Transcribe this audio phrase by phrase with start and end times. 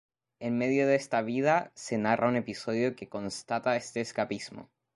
[0.39, 4.71] En medio de esta vida, se narra un episodio que constata este escapismo.